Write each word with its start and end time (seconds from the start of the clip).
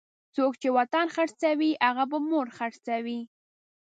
څوک 0.35 0.53
چې 0.61 0.69
وطن 0.77 1.05
خرڅوي 1.15 1.71
هغه 1.85 2.03
به 2.09 2.17
مور 2.29 2.47
خرڅوي. 2.57 3.19